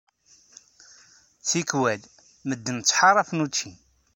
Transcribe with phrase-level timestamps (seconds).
[1.47, 2.01] Tikkwal,
[2.47, 3.71] medden ttḥaṛafen učči.